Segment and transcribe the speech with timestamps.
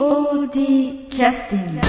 [0.00, 1.80] POD キャスティング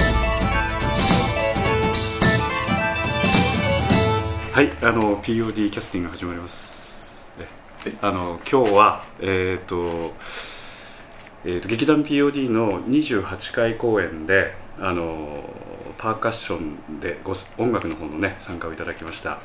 [4.52, 7.32] はい、あの POD キャスティングが始まります。
[7.86, 10.12] えあの今日はえっ、と,、
[11.46, 15.42] えー、と劇団 POD の28回公演であの
[15.96, 19.40] パーカッションでご音楽の方のね参加をいただきました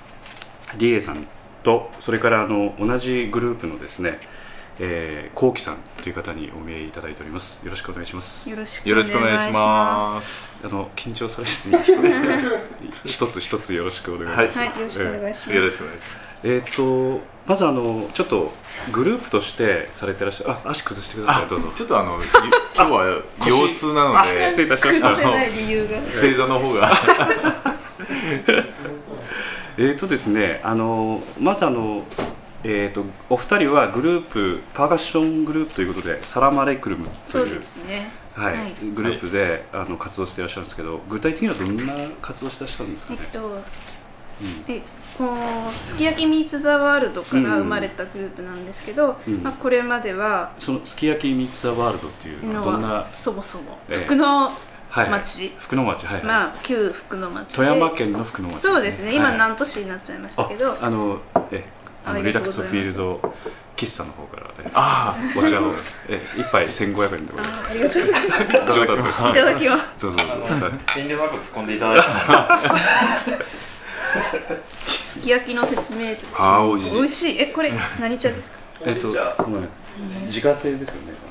[0.78, 1.26] リエさん
[1.64, 4.20] とそれからあの同じグループのですね。
[4.80, 7.64] えー、コウキさんという方にお見えいただいております。
[7.66, 8.50] よろしくお願いします。
[8.50, 10.66] よろしくお願いします。
[10.66, 11.78] あの緊張されずに
[13.06, 14.60] 一つ一つ一つよろしくお願いします。
[14.60, 15.52] はい、よろしくお願いします。
[15.52, 16.48] よろしくお願いします。
[16.48, 18.52] えー、とまずあのちょっと
[18.92, 22.26] グループとしてされてらっしゃるあ足崩してくださいどうぞちょっとあのゆ
[22.76, 26.12] 今日は 腰痛なので失礼いたしました崩せない理由が。
[26.12, 26.92] 正座の方が
[29.80, 32.04] えーとですねあのまずあの、
[32.70, 38.12] えー、とお二人はグループパーカッショングループということでサラマレイクルムとそいううですね。
[38.34, 38.74] はいはい。
[38.94, 43.62] グループで、あの活動していらっしゃるんですけど具体的にはどんな活動してらっしゃるんですかね、えっと、
[44.68, 44.82] え
[45.18, 49.42] このすき焼きミーツ・ザ・ワールドから生まれたグループなんですけど、うん。
[49.42, 53.96] まあ、これまではそのすき焼きミーツ・ザ・ワールドっていうのはどんな、そもそもええ。
[54.04, 54.52] 福の
[54.90, 55.54] はい、町。
[55.58, 56.26] 福の町はい、はい。
[56.26, 57.56] まあ旧福の町で。
[57.56, 59.16] 富山県の福の町そうですね。
[59.16, 59.34] 今はい。
[59.34, 61.66] 南砺市になっちゃいましたけど、ああのえ
[62.08, 62.72] あのリラックスがとうございます。
[62.72, 63.34] フィールド
[63.76, 65.74] 喫茶の方から、えあお茶を。
[66.10, 67.64] え一杯1500円でございます。
[67.64, 68.74] あありがとうございます。
[68.74, 69.20] 冗談です。
[69.22, 70.02] いただきます。
[70.02, 72.08] どうぞどうぞはい遠慮なく突っ込んでいただいて
[74.68, 76.96] すき焼きの説明とあー美味しい。
[76.98, 77.40] 美味しい。
[77.42, 78.58] えこれ何茶ですか？
[78.86, 81.14] えっと自家製ですよね。
[81.14, 81.27] 一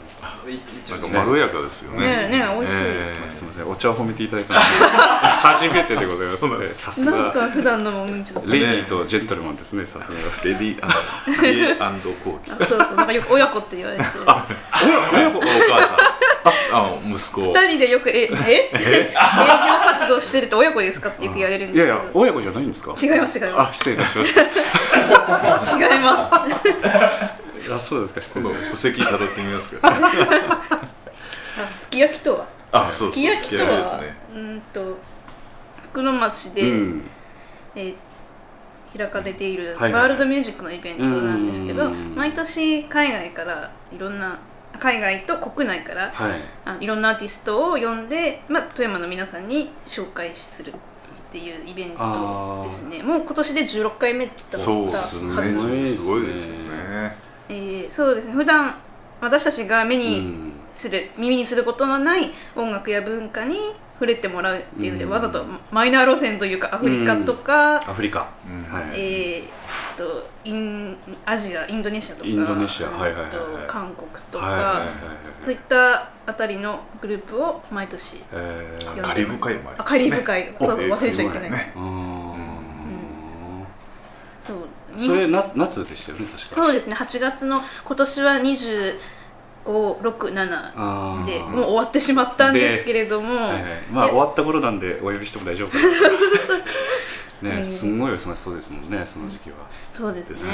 [0.46, 2.06] なん応かまろやかですよね。
[2.28, 2.78] ね美味しい。
[2.84, 4.64] えすみませんお茶を褒めていただいたので
[5.42, 6.74] 初めてでございます。
[6.74, 10.18] さすなんがか普段のもんちょっとレディーとジェントルマンですねさすが。
[10.18, 12.56] ーレディーレディーコー。
[12.56, 12.62] キ。
[12.62, 12.96] あそうそう。
[12.96, 14.04] なんかよく親子って言われて。
[15.12, 15.38] 親子？
[15.38, 15.96] お母さん。
[16.72, 17.40] あ息子。
[17.52, 18.70] 二人でよくええ？
[18.74, 19.18] 営業
[19.92, 22.04] 活動してると親子ですかってよく言われるんいやいですけど。
[22.06, 22.94] や親子じゃないんですか？
[23.00, 25.62] 違います違いまあ失礼いたしました。
[25.62, 26.30] す 違います
[27.76, 29.80] あそうですか失礼今度戸籍辿ってみますか。
[31.70, 32.46] あすき焼きとは？
[32.72, 33.12] あ、そうそう。
[33.12, 33.70] すき焼きとは？
[33.78, 34.14] ですね。
[34.34, 34.98] うーんと
[35.82, 37.02] 福の町で、うん
[37.74, 37.94] えー
[38.96, 44.38] 開かれているはいはいワールドミュージックのイベントなんですけど、うん毎年海外からいろんな
[44.78, 50.74] 海外と国内からはいあいろんなアーティストを呼んで、まあ、富山の皆さんに紹介するっ
[51.30, 55.42] ていうイベントですねもう今年で16回目だったはずそうですね。
[55.42, 57.16] すごいですねすごいですよね。
[57.48, 58.34] えーそうですね。
[58.34, 58.76] 普段
[59.20, 60.52] 私たちが目うにん。
[60.72, 63.56] する、耳にすることのない音楽や文化に
[63.94, 65.10] 触れてもらうっていうので、うん。
[65.10, 68.28] わざとマイナー路線というかアフリカとか、アフリカ。
[68.46, 68.62] うん。
[68.72, 68.84] はい。
[68.94, 72.88] えーとインアジアインドネシアとかインドネシア。
[72.88, 73.66] はいはいはいはい。
[73.66, 74.88] 韓国とか、はいはいはいはい。
[75.40, 78.96] そういったあたりのグループを毎年えー。
[78.98, 79.98] よカリブ海もありあますね。
[79.98, 80.54] カリブ海。
[80.60, 82.36] おそう忘れちゃいけない、ねうーん。
[84.38, 84.58] そう
[84.96, 86.56] それ夏夏でしたよね確か。
[86.56, 86.94] そうですね。
[86.94, 91.26] 8月の今年は2567あー。
[91.26, 95.70] でもう終わってしまったんですけれども、はいはい、まあえ終わった頃なんでお呼びしても大丈夫。
[95.70, 95.78] か
[97.42, 99.56] なねすんごいお忙しそうですもんねその時期は、
[99.90, 100.52] そうですね。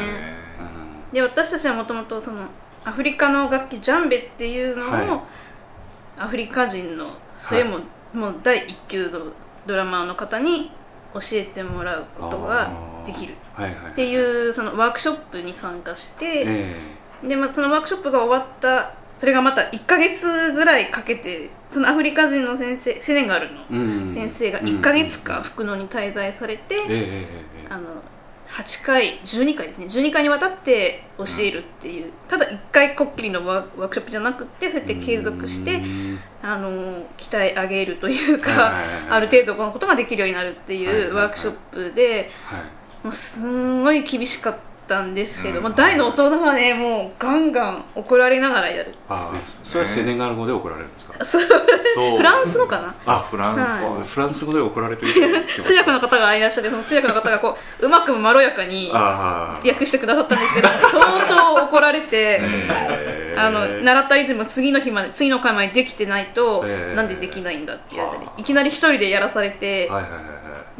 [0.60, 2.46] うんで私たちはもともとその
[2.84, 5.06] アフリカの楽器ジャンベっていうのを、はい。
[6.18, 7.80] アフリカ人のそれも、
[8.12, 9.18] もう第一級の
[9.66, 10.70] ドラマーの方に
[11.14, 12.70] 教えてもらうことが
[13.06, 13.34] できる。
[13.54, 16.76] はいはいっていうそのワークショップに参加して、え
[17.22, 26.76] でまあ、そのワークショップが終わったそれがまた1ヶ月ぐらいかけてそのアフリカ人の先生セネガルの先生が1ヶ月間福野に滞在されて、
[27.68, 28.02] あの
[28.48, 29.86] 8回12回ですね。
[29.86, 36.18] 12回にわたって教えるっていう、ただ1回こっきりのワーワークショップじゃなくてそうやって継続してうん。
[36.42, 39.10] あの鍛え上げるというか、はいはいはいはい。
[39.10, 41.04] ある程度このことができるようになるってはいはいはい。
[41.04, 42.60] いうワークショップで、はい
[43.04, 45.64] もうすんごい厳しかったんですけど、うん。
[45.64, 48.92] まあ、大の大人はねもうガンガン怒られながらやる。
[49.08, 49.64] ああですね。
[49.64, 51.24] それはセネガル語で怒られるんですか？
[51.24, 51.42] そう。
[51.94, 52.16] そう。
[52.18, 52.94] フランスのかな？
[53.06, 53.84] あ、フランス。
[53.86, 55.12] はフランス語で怒られてる
[55.62, 62.06] 通訳の方がいらっしゃってその通訳の方がこううまくまろやかにああ訳してくださったんですけど相当怒られて。
[62.12, 62.38] え
[62.68, 68.26] えあの習ったリズム次の日まで次の回までできてないと、ええなんでできないんだって言われたり。
[68.26, 68.40] はあ。
[68.40, 70.31] いきなり一人でやらされて、はいはいはいはい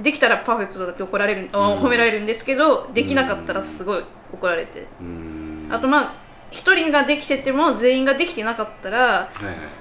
[0.02, 1.78] できたらパーフェクトだって怒られる、あうん。
[1.78, 5.68] 褒められるんですけどできなかったらすごい怒られて、うーん。
[5.70, 6.14] あとまあ
[6.50, 9.30] 一人ができてても全員ができてなかったらは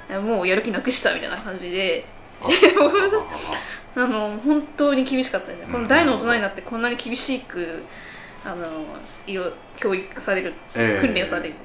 [0.09, 0.23] いはい。
[0.23, 2.05] もうやる気なくしたみたいな感じで。
[2.41, 2.47] あ
[3.93, 7.83] あの本当に厳しかったですね、この大の大人になってこんなに厳しく
[8.45, 8.85] あの
[9.27, 11.01] いろ教育される、ええ。
[11.01, 11.55] 訓練される。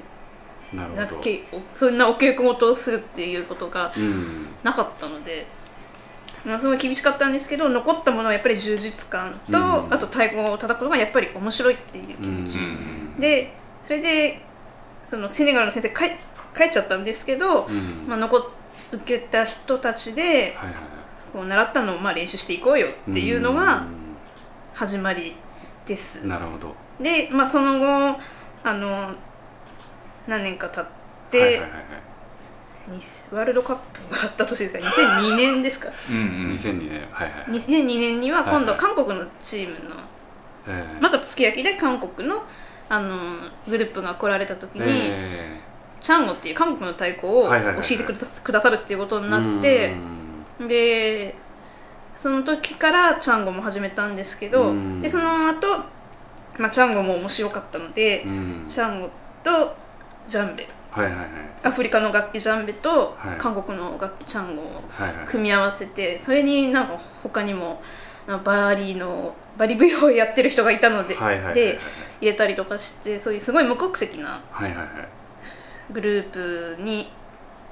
[0.73, 1.21] なるほど。
[1.21, 1.43] け
[1.73, 4.47] そんなお稽古事をするっていうことがうん。
[4.61, 5.56] なかったので、まあ、
[6.59, 9.93] すごい厳しかったんですけど残ったものはやっぱり充実感と、うん。
[9.93, 13.53] あと太鼓を叩くことがやっぱり面白いっていう気持ち、うんで
[13.83, 14.41] それで
[15.05, 16.11] そのセネガルの先生帰
[16.55, 18.07] 帰っちゃったんですけど、うん。
[18.07, 18.41] まあ、残っ
[18.91, 20.73] 受けた人たちではいはいはい。
[21.33, 23.85] こう習ったのをまあ練習していこうよっていうのが
[24.73, 25.35] 始まり
[25.85, 26.23] です。
[26.23, 26.75] うんなるほど。
[27.01, 28.19] で、まあ、その後
[28.63, 29.13] あの
[30.27, 30.85] 何年か経っ
[31.31, 31.81] て、はいはいはいはい。
[31.81, 31.83] に
[33.31, 36.51] ワールドカップがあった年ですか2002年ですかうんうん。
[36.53, 38.79] 2002年はいはい2002年には今度はい。
[38.79, 39.95] 韓国のチームの、
[40.67, 41.01] ええ。
[41.01, 42.43] またすき焼きで韓国の
[42.89, 43.17] あの
[43.67, 45.59] グループが来られた時に、え
[45.99, 47.93] チャンゴっていう韓国の太鼓を教はいはいはいはい。
[47.93, 48.03] えて
[48.43, 49.95] くださるっていうことえになって
[50.61, 51.35] うんで
[52.17, 55.01] その時からチャンゴも始めたんですけどうん。
[55.01, 55.67] でその後、
[56.57, 58.65] まあチャンゴも面白かったのでうん。
[58.69, 59.09] チャンゴ
[59.43, 59.75] と
[60.27, 61.27] ジャンベはいはいはい。
[61.63, 63.37] アフリカの楽器ジャンベとはい。
[63.37, 64.65] 韓国の楽器チャンゴを
[65.25, 67.81] 組み合わせてそれになんか他にも
[68.27, 71.15] あバリのバリ舞踊をやってる人がいたので,、
[71.53, 71.79] で
[72.21, 74.41] 入れたりとかしてそういうすごい無国籍な
[75.91, 77.09] グループに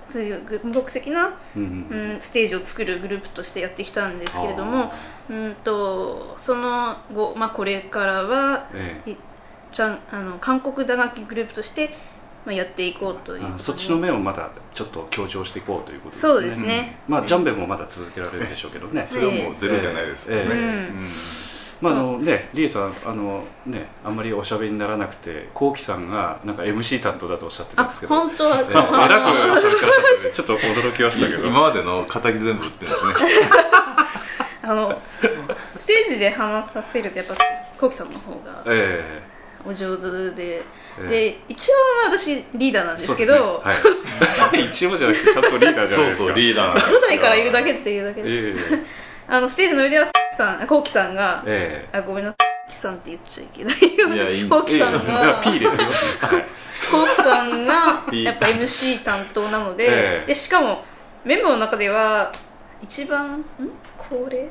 [0.10, 4.92] そういうぐ無国籍な、うんうんうん、ステージを作るグループとしてやってきたんですけれども
[5.30, 9.16] うんとその後、まあ、これからはええ。
[9.74, 11.90] じゃんあの韓国打楽器グループとして、
[12.46, 16.34] まあ、やっていこうというそっちの面をまたちょっと強調していこうということですね。
[16.34, 19.06] そうですね、まあジャンベもまだ続けられるでしょうけどね。
[19.06, 20.52] それはもうゼロじゃないですよね、ええ。
[20.52, 21.08] うん。
[21.82, 28.16] まああのねリエさんあのねあんまりおしゃべりにならなくてこうきさんがなんか MC 担当だとおっしゃってたんあですけど。
[28.16, 28.74] 本当は、えええ。
[28.74, 28.86] らく
[29.30, 31.48] 喋っしゃってちょっと驚きましたけど。
[31.48, 33.32] 今までの敵全部売ってるんですね。
[34.62, 35.00] あの
[35.78, 37.36] ステージで話させるとやっぱ
[37.78, 39.22] コウキさんの方がえ
[39.66, 40.64] お上手で、え
[41.00, 41.08] え。
[41.08, 41.74] で一応
[42.10, 43.34] 私リーダーなんえですけど。
[43.34, 43.40] ね。
[43.64, 46.18] はい、 一応じゃなくてちゃんとリーダーじゃないですか。
[46.18, 48.56] そうそうリーダー初代からいるだけっていうだけで、え
[49.28, 55.54] あのステージの上ではさんコウキさんが、ええあごめんなさいコウキさんって言っちゃいけないよいやいいんコウキさんがコウ
[57.08, 60.84] キさんがやっぱ MC 担当なので,、ええでしかも
[61.24, 62.32] メンバーの中では
[62.82, 63.46] 一番ん
[63.98, 64.48] 高齢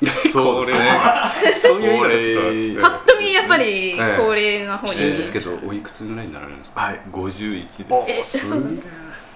[0.32, 1.00] そうですね。
[1.56, 4.16] そういう意味ではちょっと、ぱっと見やっぱりええ。
[4.18, 6.80] 高齢な方に、失礼ですけどおいくつぐらいになられるんですか？
[6.80, 7.00] はい。
[7.12, 8.38] 51です。
[8.38, 8.64] えそう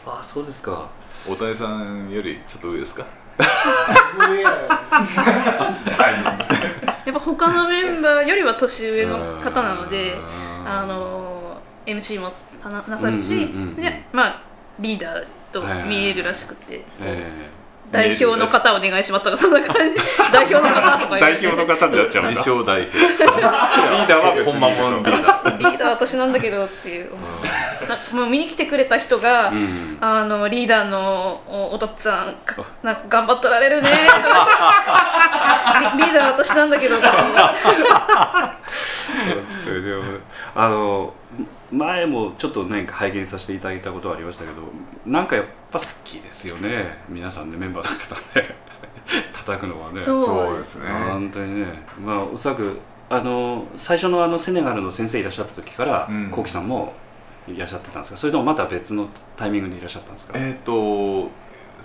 [0.06, 0.88] あそうですか。
[1.28, 3.04] 大谷さんよりちょっと上ですか？
[6.14, 10.16] やっぱ他のメンバーよりは年上の方なので
[10.66, 12.32] あの MC も
[12.62, 14.42] さななさるし、うんうんうんうんでまあ
[14.78, 17.30] リーダーと見えるらしくて、え
[17.94, 19.96] 代表の方お願いしますとかそんな感じ。
[20.32, 22.98] 代表の方とかえ代表の方になっちゃうんで自称代表。
[22.98, 27.10] リーダーは別にリーダーリーダー私なんだけどっていう。
[27.88, 29.98] なもう見に来てくれた人が、うん。
[30.00, 33.90] あのリーダーのおおとっちゃんかなんか頑張っとられるね。
[33.90, 34.48] とか
[35.96, 36.96] リリーダー私なんだけど
[40.54, 41.14] あの
[41.70, 44.62] 前もちょっとなんか拝見させていただいたことはありましたけど
[45.06, 46.98] なんかやっぱ好きですよね。
[47.08, 48.56] 皆さんでメンバーね。
[49.32, 50.00] 叩くのはね。
[50.00, 50.88] そうですね。
[50.88, 51.66] 本当にね。
[52.00, 52.78] まあおそらく
[53.10, 56.30] あの最初のあのセネガルの先生いらっしゃった時からうん。
[56.30, 56.92] こうきさんも
[57.46, 58.16] いらっしゃってたんですか？
[58.16, 61.28] それともまた別のタイミングでいらっしゃったんですか、えっ、と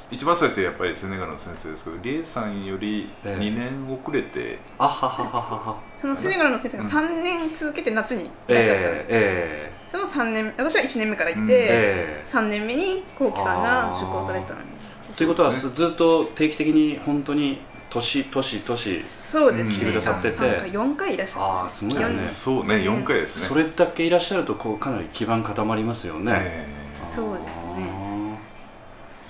[0.09, 3.43] 一番最初やっぱりセネガルの先生ですけどリエさんよりええ。
[3.43, 12.23] 2年遅れて、あはははははそのセネガルの先生が3年続けて夏にいらっしゃった、ええその3年私は1年目から行っうんて、ええ。
[12.23, 14.63] 3年目にこうきさんが受講されたんで
[15.01, 15.17] す。
[15.17, 20.31] ということはずっと定期的に本当に年年年そうですね、来てくださって。
[20.31, 21.45] て3回4回いらっしゃった。
[21.45, 22.27] ああすごいですね。
[22.27, 23.43] そうね4回ですね。
[23.45, 26.67] それだけいらっしゃるとこうかなり基盤固まりますよね、え
[27.03, 28.37] そうですね。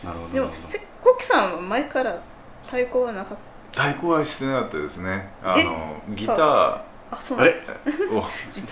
[0.04, 2.22] なるほどでもせこうきさんは前から
[2.66, 5.30] 太鼓はなかっえ太鼓はしてなかったですね。
[5.44, 5.64] あえ？
[5.64, 6.36] のギター。
[6.38, 7.52] たあそうあれ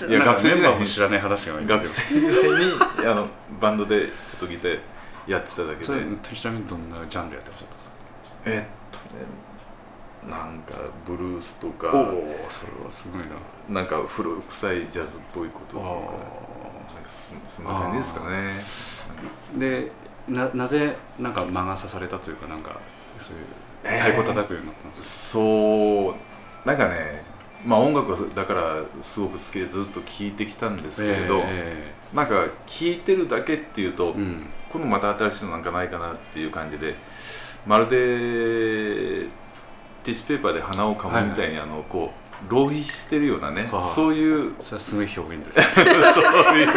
[0.09, 0.61] いや学生時代に。
[0.61, 3.27] メンバーも知らない話が学生時代にあの
[3.59, 4.79] バンドでちょっとギター
[5.27, 7.95] やってただけそれでちなみにどんなジャンルやってらっしゃったんですか？
[8.45, 9.23] えっとね
[10.31, 10.73] なんか
[11.05, 13.27] ブルースとかおおそれはすごいな。
[13.69, 18.53] なんか古臭いジャズっぽいこととかあなんかそそんな感じですかね。
[19.57, 19.91] で
[20.27, 22.71] ななぜなんか魔が差されたというかなんか
[23.19, 23.45] そういう
[23.87, 25.29] 太鼓叩くようになったんです。
[25.29, 26.67] そう。
[26.67, 27.23] なんかね
[27.65, 34.45] まあ音楽はだからすごく好きでずっと聴いてきたんですか、けれど、えなんか聴いてるだけっていうと、えうん。
[34.69, 36.95] このまた新しいのなんかないかなっていう感じで
[37.65, 39.27] まるで
[40.03, 43.81] ティッシュペーパーで鼻をかむみたいに、あのこう浪費してるようなね、はあ。
[43.81, 45.65] そういうそれはすごい表現ですね。
[45.75, 46.67] そういう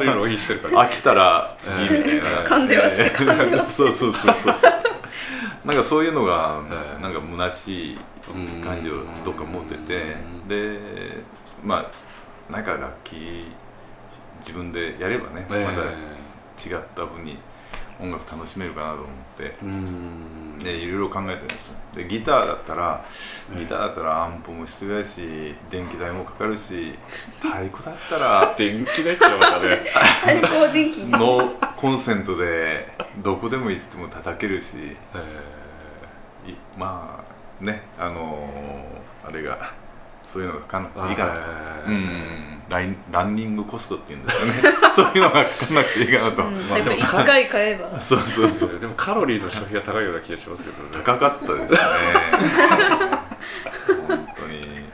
[0.00, 0.88] ほんま本当に浪費してるから。
[0.88, 4.54] 飽きたら次みたいな、噛んではして噛んではしてそうそうそうそう
[5.64, 7.98] なんかそういうのがええなんか虚しい
[8.64, 10.16] 感じをどっか持ってて。
[10.42, 10.48] うん。
[10.48, 10.78] で
[11.62, 11.90] ま
[12.48, 13.44] あなんか楽器
[14.40, 15.62] 自分でやればねまえ。
[15.62, 16.20] え
[16.58, 17.38] た違った風に
[18.00, 19.56] 音楽楽しめるかなと思って。
[19.62, 20.58] うん。
[20.58, 21.74] でいろいろ考えてるんですよ。
[21.94, 23.58] でギターだったらええ。
[23.60, 26.92] ギターだったらアンプも必要やし電気代もかかるし
[27.40, 29.82] 太鼓だったら電気代ってまたね。
[30.24, 31.04] 最高電気。
[31.06, 34.74] ノーコンセントでどこでも行っても叩けるし
[36.46, 37.24] いま
[37.60, 39.72] あねあのーあれが
[40.24, 41.46] そういうのがかかんいいかなと、
[41.88, 41.90] え。
[41.90, 44.76] うんラインランニングコストっていうんですかね。
[44.94, 46.54] そういうのがかかんなくていいかなと、うん。
[46.54, 47.90] まあやっぱり1回買えば。
[48.00, 48.78] そうそうそう。
[48.80, 51.04] でもカロリーの消費が高いような気がしますけどね。
[51.04, 51.78] 高かったですね。
[54.08, 54.84] 本当に。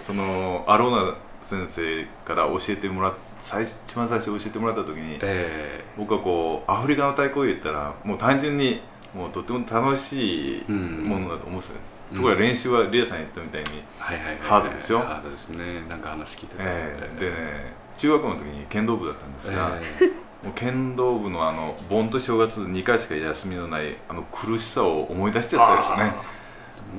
[0.00, 8.80] そのアローナ先生から教えてもらっ最初一番最初教えてもらった時にえ僕はこうアフリカの太鼓を言ったらもう単純に
[9.14, 14.38] もうとても楽しいうんものだと思うんですよね、うんところが練習はリエさん言ったみたいに、えはいはいはい。
[14.40, 14.98] ハードですよ。
[15.00, 15.82] ハードですね。
[15.88, 16.62] なんか話聞いてた。
[16.64, 20.06] えーでね中学校の時に剣道部だったんですが、え
[20.44, 26.12] もう剣道部のあの盆と正月2回しか休みのないあの苦しさを思い出してたですね。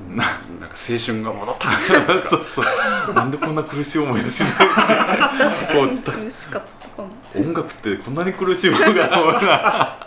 [0.08, 0.24] な
[0.60, 1.70] なんか青春が戻った。
[2.26, 2.62] そうそ
[3.10, 3.14] う。
[3.14, 4.52] なんでこんな苦しい思いをしない？
[4.52, 5.66] 確
[6.08, 7.08] かに苦しかったかも。
[7.34, 9.98] 音楽ってこんなに苦しいものが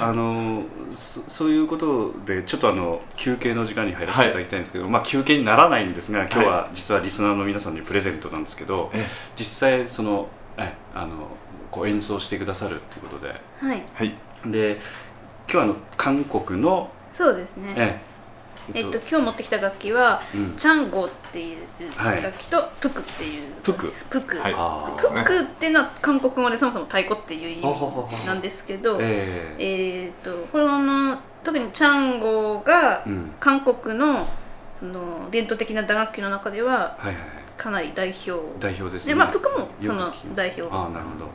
[0.00, 4.32] あの そそういうことでちょっとあの休憩の時間に入らせてい。
[4.32, 9.04] ただきたいんですけど、まあ休憩にならないんですが今日は実はリスナーの皆さんにプレゼントなんですけど、え
[9.36, 11.28] 実際そのえあの
[11.70, 13.28] こう演奏してくださるっていうことで。
[13.58, 13.82] はい。
[13.94, 14.14] はい。
[14.46, 14.80] で
[15.48, 17.74] 今日はあの韓国のそうですね。
[17.76, 18.00] え
[18.74, 18.80] え。
[18.80, 20.56] っと今日持ってきた楽器はうん。
[20.56, 21.58] チャンゴっていう
[21.96, 23.92] はい楽器とプクっていうプク？
[24.10, 24.38] プク。
[24.38, 24.54] はい。
[25.14, 33.32] プクっていうのは韓国語でそもそも太鼓っていう意味なんですけどえええっとこの特にチャンゴがうん。
[33.38, 34.26] 韓国の
[34.76, 37.24] その伝統的な打楽器の中でははいはいはい。
[37.56, 38.32] かなり代表。
[38.58, 39.14] 代表ですね。
[39.14, 40.62] でまあプクもその代表。
[40.74, 41.28] ああなるほど。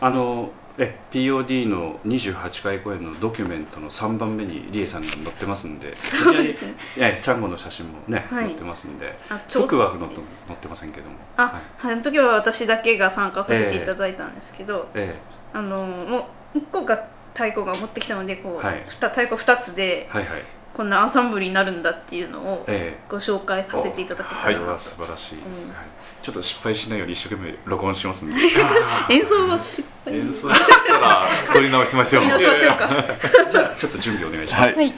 [0.00, 0.50] あの
[0.82, 6.74] え POD の28回公演のドキュメントの3番目にリエさんが載ってますんでそうですね。
[6.96, 8.46] えチャンゴの写真もね、はい。
[8.46, 11.16] 載ってますんであちょ僕は載って載ってませんけども。
[11.36, 11.52] あ、はい。
[11.76, 15.14] はい、あの時は私だけが参加させていただいたんですけど、え
[15.52, 18.82] あのもう1個が太鼓が持ってきたのでこう、はい。
[18.86, 20.42] ふた太鼓2つでえはいはい
[20.80, 23.04] こんなアンサンブルになるんだっていうのをええ。
[23.06, 25.76] ご紹介させていただけたらなと、これは素晴らしいです、うん。
[25.76, 25.84] はい。
[26.22, 28.34] ちょっと失敗しないように一生懸命録音しますんで
[29.14, 30.14] 演奏は失敗。
[30.14, 32.22] 演奏したら取り直しましょう。
[32.22, 32.88] 見直しましょうか。
[33.52, 34.94] じゃあちょっと準備お願いします、はい。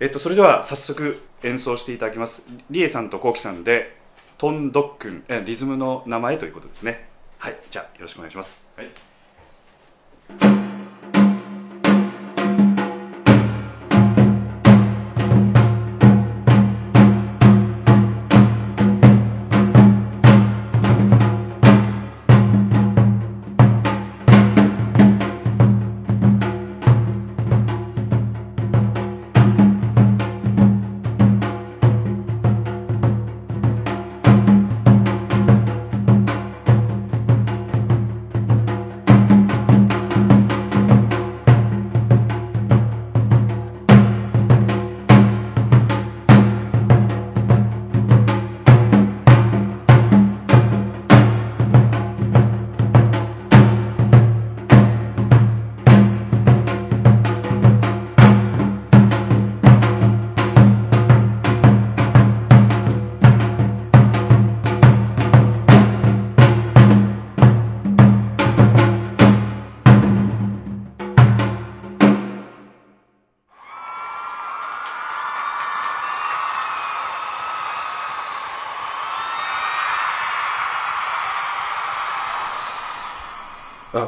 [0.00, 2.44] えっと、それでは早速演奏していただきます。
[2.68, 3.96] リエさんとコウキさんで
[4.36, 7.08] トンドックンえリズムの名前ということですね。
[7.38, 7.56] はい。
[7.70, 8.68] じゃあよろしくお願いします。
[8.76, 8.90] はい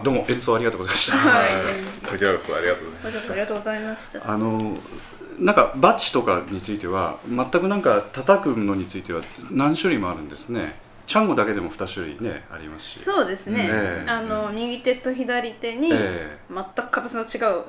[0.01, 0.25] あどうも。
[0.29, 1.17] 演奏ありがとうございました。
[1.19, 1.49] はい。
[2.11, 4.31] こちらこそありがとうございますわざわざありがとうございました。
[4.31, 4.77] あの
[5.39, 10.75] なんかバッジとかについては全くなんか叩くのについては何種類もあるんですね。
[11.07, 12.99] チャンゴだけでも2種類ねありますし。
[13.01, 14.11] そうですね、ええ。
[14.11, 16.39] あの右手と左手に全え。
[16.51, 17.65] く形の違う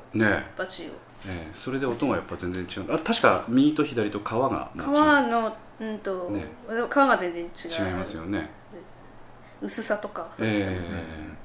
[0.57, 0.85] バチを。
[1.27, 1.49] ええ。
[1.53, 2.93] それで音がやっぱ全然違う。
[2.93, 7.87] あ確か右と左と皮が皮のうんと、ね皮が全然違う。
[7.87, 8.49] 違いますよね。
[9.61, 11.41] 薄さとかそういったええ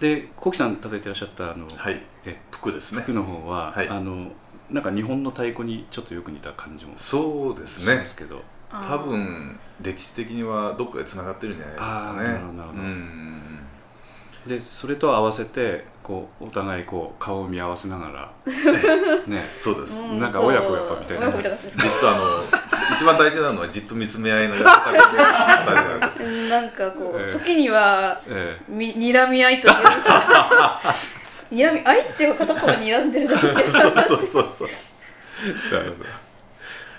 [0.00, 2.02] でコキさん叩いてらっしゃったあの、はい。
[2.24, 3.02] え服ですね。
[3.02, 3.88] 服の方は、はい。
[3.88, 4.30] あの
[4.70, 7.94] なんか日本の太鼓にちょっとよく似た感じもそうですね。
[7.94, 8.42] しますけど。
[8.70, 12.24] 多分歴史的にはどっかでつながってるんじゃないですかね。
[12.24, 12.82] なるほどなるほど。
[12.82, 13.55] うん
[14.46, 18.32] でそれと合わせてこうお互いこう顔を見合わせながら
[19.26, 21.26] ねそうです、うんなんか親子やっぱみたいな。
[21.26, 27.32] そう親子みたいな感じじっとあの一番大事なのはじっと見つめ合いのやり方が大事なんですですなんかこう、ええ。
[27.32, 30.80] 時にはえみ睨み合いというか
[31.50, 34.68] 睨み合いっていうか片方が睨んでるだけでそうそうそうそう。
[35.72, 36.08] なるほど。
[36.08, 36.26] え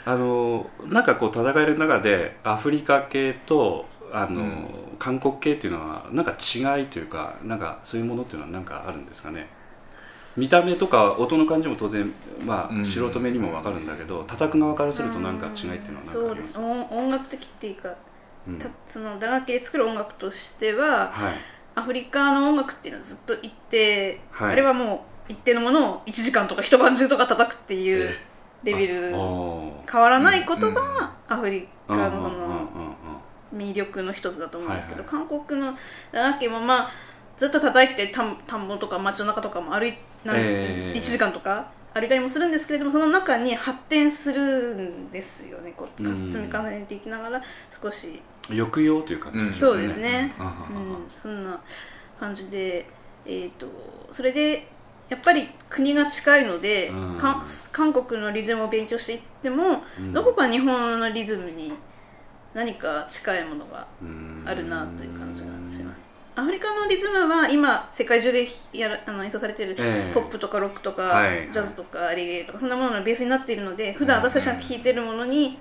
[0.07, 4.67] あのなんかこう戦える中でアフリカ系とあの、うん。
[4.99, 9.47] 韓国系っていうのはなんか違いというかなんかそういうものっていうのはなんかあるんですかね？
[10.35, 12.11] 見た目とか音の感じも当然
[12.45, 12.85] まあ、うん。
[12.85, 16.53] 素人目にも分かるんだけど叩く側からするとなんか違いっていうのは何かそうです。
[16.53, 17.95] す音音楽的っていうか
[18.47, 18.59] うん。
[18.59, 21.33] たその打楽器で作る音楽としてははい。
[21.75, 24.51] アフリカの音楽っていうのはずっと一定、はい。
[24.53, 28.09] あれはもう一定のものを1時間とか一晩中とか叩くっていう
[28.63, 30.73] レベル変わらないことうん。
[30.73, 30.81] が
[31.27, 32.41] アフリカのそうんうん。
[32.41, 32.49] うん。
[32.49, 32.86] うんの
[33.57, 35.73] 魅力の一つだと思うんですけど、はい韓国の
[36.11, 36.89] 打楽器もまあ
[37.35, 39.93] ずっと叩いて田ん田んぼとか街の中とかも歩い
[40.25, 45.73] なえー1時間とか歩いたりもするんですけれどもその中に発展するんですよね。
[45.75, 46.29] こううん。
[46.29, 49.51] 積み重ねていきながら少し、抑揚という感じうん。
[49.51, 51.01] そうですね、うん。
[51.01, 51.59] うん、そんな
[52.19, 52.87] 感じで、
[53.25, 53.67] えー、と
[54.11, 54.67] それで
[55.09, 57.17] やっぱり国が近いので、うん。
[57.17, 60.13] か韓国のリズムを勉強していっても、うん。
[60.13, 61.73] どこか日本のリズムに
[62.57, 64.43] 何か近いものがうん。
[64.43, 66.09] あるなという感じがします。
[66.35, 70.13] アフリカのリズムは今世界中でやらあの演奏されているええ。
[70.13, 71.49] ポップとかロックとか、はい。
[71.51, 75.59] ジャズとかレゲエとかそんなもののベースになっているので普段私たちが聴いているものに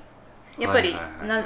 [0.58, 1.44] やっぱりな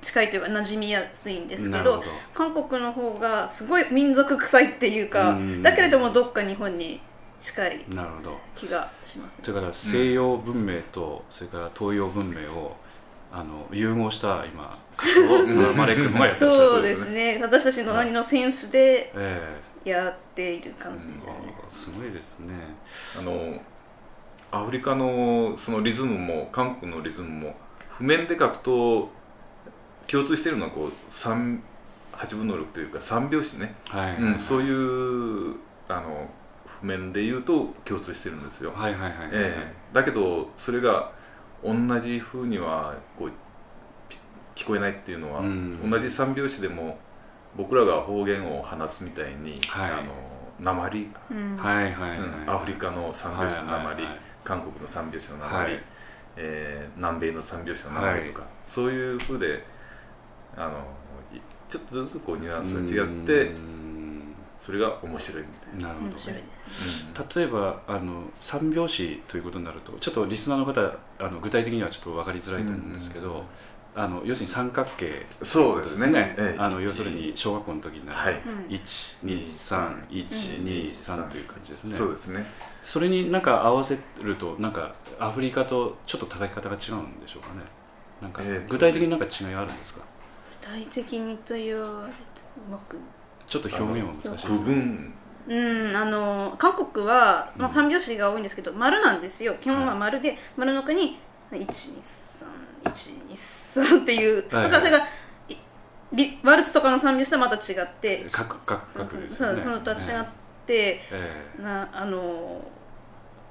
[0.00, 5.62] 近いというか馴染みやすいんですけど韓国の方がすごい民族臭いっていうかうん。
[5.62, 7.00] だけれどもどっか日本に
[7.40, 7.84] 近い
[8.54, 9.40] 気がしますね。
[9.42, 12.76] それから西洋文明とそれから東洋文明を
[13.32, 17.38] あの融合した今活動をサラマレ君がやってらっしゃるそうですね。
[17.40, 22.54] 私たちの何のセンスでえやっている感じえですね、あすごいですね。
[23.18, 23.60] あの
[24.50, 27.54] アフリカのそのリズムも韓国のリズムも
[27.90, 29.10] 譜面で書くと
[30.06, 31.62] 共通しているのはこう三
[32.12, 35.56] 8分の6というか3拍子ね、はい、うん、そういう
[35.88, 36.28] あの
[36.80, 39.72] 譜面で言うと共通してるんですよ、はいはいはいはい、ええ。
[39.92, 41.12] だけどそれが
[41.64, 43.32] 同じ風にはこう
[44.08, 44.18] ピ
[44.54, 45.90] 聞こえないっていうのは、うん。
[45.90, 46.98] 同じ三拍子でも
[47.56, 49.90] 僕らが方言を話すみたいに、はい。
[49.92, 50.12] あの
[50.60, 51.56] 鉛が、うん。
[51.56, 52.50] はいはいはい、うん。
[52.50, 54.20] アフリカの三拍子の鉛、はいはいはい。
[54.44, 55.82] 韓国の三拍子の鉛、はい。
[56.36, 59.64] えー南米の三拍子の鉛とか、そういう風で
[60.56, 60.78] あの
[61.36, 63.77] いちょっとずつこうニュアンスが違ってうん
[64.60, 65.88] それが面白いみたいな。
[65.88, 67.06] なるほど面白いです。
[67.06, 67.14] うん。
[67.42, 70.80] 例えばあの三拍子ということになるとちょっとリスナーの方
[71.18, 73.42] あの具体的にはちょっと分かりづらいと思うんですけど、うん。
[73.96, 76.34] あの要するに三角形そうですね。
[76.38, 76.84] ええあの一。
[76.86, 78.66] 要するに小学校の時になる、はい、うん。
[78.68, 81.96] 123123という感じですね。
[81.96, 82.46] そうですね。
[82.84, 87.62] それになんか合わせるとなんかアフリカとちょっと叩き方が違うんでしょうかね。
[88.22, 90.00] なんか具体的になんか違いあるんですか？
[90.60, 92.18] 具体的にと言われて
[92.68, 92.98] うまく
[93.48, 95.14] ちょっと表現は難しいです部分。
[95.48, 95.54] う
[95.92, 97.74] んあの韓国は、まあ、うん。
[97.74, 99.54] 三拍子が多いんですけど、丸なんですよ。
[99.60, 101.18] 基本は丸で、丸の中に
[101.50, 104.64] 123123っていう、はい。
[104.64, 104.98] またそれが
[105.48, 105.56] い
[106.12, 110.02] リワルツとかの三拍子とはまた違って角角角ですそうそのとは違っ
[110.66, 112.62] て、えなあの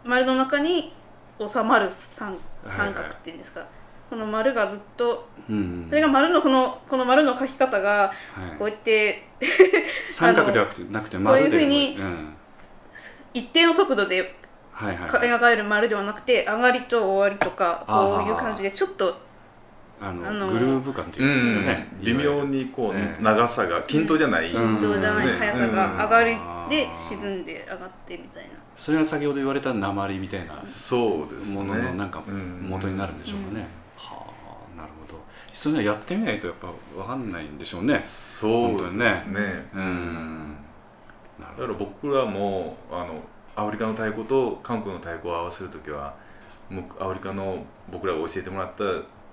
[0.03, 0.93] 丸の中に
[1.39, 2.39] 収まる三はい。
[2.69, 3.65] 三角っていうんですか、
[4.09, 5.85] この丸がずっとえうん。
[5.89, 8.11] それが丸のそのこの丸の書き方がは
[8.55, 8.57] い。
[8.57, 9.27] こうやって
[10.11, 12.33] 三角ではなくてこう丸でいうふうにうん。
[13.33, 14.35] 一定の速度で
[14.71, 19.27] はいはいか描かれる丸ではなくて上がりと終わりとかこういう感じでちょっと
[19.99, 24.79] あのあのグルーヴ感っていうやつですよね、微妙にこう、ええ長さが均等じゃない、うん。
[24.79, 25.39] 均等じゃないうん。
[25.39, 26.37] 速さうんが上がり
[26.69, 28.49] で沈んで上がってみたいな。
[28.75, 31.55] それが先ほど言われた鉛みたいなそうですね。
[31.55, 33.86] もののなんかうん元になるんでしょうかね、はあなるほど
[35.57, 37.99] そういうのはやってみないとやっぱ分かんないんでしょうね。
[37.99, 39.67] そうですね。
[39.73, 40.55] ううん。
[41.39, 43.23] だから僕らもあの
[43.55, 46.13] アフリカの太鼓と韓国の太鼓を合わせる時は
[46.69, 48.83] むアフリカの僕らが教えてもらった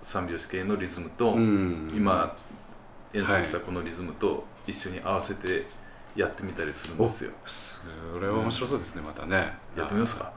[0.00, 2.34] 三拍子系のリズムと、うん、今
[3.12, 5.66] 演奏したこのリズムと一緒に合わせて
[6.16, 7.32] やってみたりするんですよ。
[7.44, 7.82] そ
[8.18, 9.58] れは面白そうですねまたね。
[9.76, 10.32] やってみますか？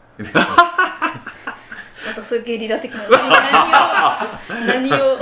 [2.07, 3.01] またそういうゲリラ的な。
[4.49, 5.17] 何を何を。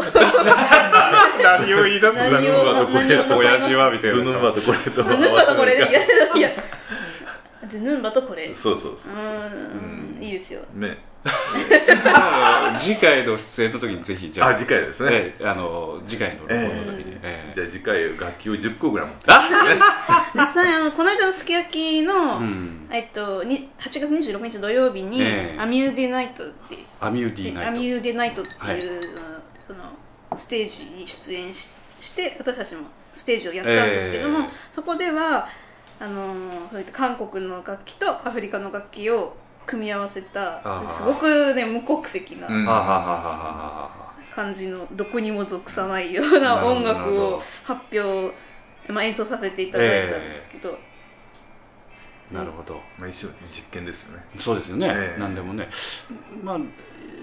[1.41, 4.17] 何を言い出すんだ何をろう何を親父はみたいな。
[4.17, 5.99] ンバとこれと何をまたこれでいや
[6.35, 6.51] いや
[7.65, 8.53] あとヌンバとこれ。
[8.53, 9.13] そうそうそうそう。
[9.13, 10.15] うん。
[10.17, 10.23] うん。
[10.23, 10.61] いいですよ。
[10.75, 10.97] ね。
[12.05, 14.49] まあ次回の出演の時にぜひじゃあ。
[14.49, 17.51] あ次回ですね、ええあの次回の録音の時に、ええ。
[17.51, 19.25] じゃあ次回楽器を10個ぐらい持って。
[20.39, 22.87] 実際あのこの間のすき焼きの、うん。
[22.91, 25.59] えっと、に8月26日土曜日に、ええ。
[25.59, 27.69] アミューデナイトってアミューディーナイト。
[27.69, 28.81] アミューデナイトっていう、はい。
[29.65, 29.79] その
[30.35, 31.69] ステージに出演し
[32.01, 32.81] して私たちも
[33.15, 34.49] ステージをやったんですけども、ええ。
[34.69, 35.47] そこでは
[35.99, 36.33] あの
[36.69, 42.47] そういった韓国の楽器とアフリカの楽器を組み合わせたすごくね無国籍な
[44.31, 48.33] 感じのどこにも属さないような音楽を発表、
[48.91, 50.77] まあ、演奏させていただいたんですけど、
[52.31, 52.81] なるほど。
[52.97, 54.23] まあ、一種の実験ですよね。
[54.37, 55.19] そうですよね、ええ。
[55.19, 55.69] 何でもね。
[56.43, 56.59] まあ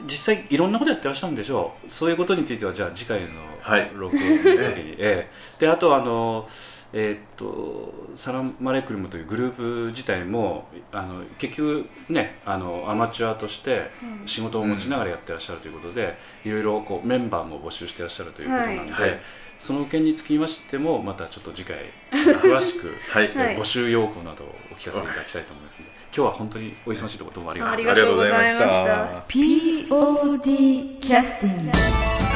[0.04, 1.90] 実際いろんなことやってらっしゃるんでしょう。
[1.90, 3.28] そういうことについてはじゃあ次回の
[3.60, 3.90] はい。
[3.94, 4.46] 録音の時
[4.80, 5.30] に、 ええ。
[5.58, 6.48] であとあの
[6.92, 14.28] えーっとサラマレクルムというグループ自体もあの結局ねあのアマチュアとしてうん。
[14.28, 19.10] 仕事を持ちながらやってらっしゃるということで、いろいろこうメンバーも募集してらっしゃるということなんで、はい。
[19.10, 19.20] はい。
[19.58, 21.76] その件につきましてもまたちょっと次回
[22.12, 23.56] 詳しくはい、はい。
[23.56, 28.58] 募集要項などをお聞かせいただきたいと思いますので今日は本当にお忙しいところどうもありがとうありございました。
[28.58, 29.24] がとうございました。
[29.28, 32.31] POD キャスティング